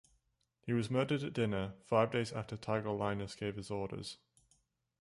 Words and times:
He 0.65 0.73
was 0.73 0.89
murdered 0.89 1.21
at 1.21 1.31
dinner; 1.31 1.73
five 1.85 2.09
days 2.11 2.33
after 2.33 2.57
Tigellinus 2.57 3.35
gave 3.37 3.55
his 3.55 3.69
orders. 3.69 4.17